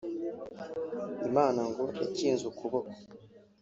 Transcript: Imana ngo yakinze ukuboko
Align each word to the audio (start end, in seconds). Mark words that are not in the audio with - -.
Imana 1.27 1.61
ngo 1.69 1.83
yakinze 2.01 2.43
ukuboko 2.51 2.95